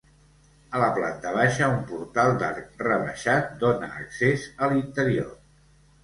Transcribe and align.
A 0.77 0.79
la 0.83 0.87
planta 0.93 1.33
baixa, 1.33 1.67
un 1.73 1.83
portal 1.91 2.31
d'arc 2.43 2.81
rebaixat 2.87 3.51
dóna 3.65 3.91
accés 4.05 4.47
a 4.65 4.71
l'interior. 4.73 5.29